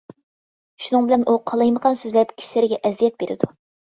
شۇنىڭ 0.85 1.03
بىلەن 1.11 1.25
ئۇ 1.27 1.35
قالايمىقان 1.51 1.99
سۆزلەپ 2.01 2.33
كىشىلەرگە 2.41 2.81
ئەزىيەت 2.91 3.21
بېرىدۇ. 3.25 3.53